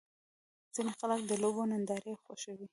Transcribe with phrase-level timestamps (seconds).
[0.73, 2.67] ځینې خلک د لوبو نندارې خوښوي.